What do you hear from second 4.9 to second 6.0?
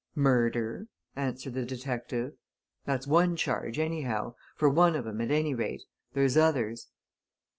of 'em, at any rate.